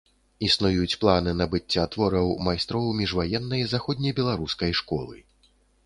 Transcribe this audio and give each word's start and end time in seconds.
Існуюць 0.45 0.97
планы 1.03 1.33
набыцця 1.41 1.83
твораў 1.97 2.33
майстроў 2.49 2.89
міжваеннай 3.03 3.61
заходнебеларускай 3.79 4.71
школы. 4.85 5.17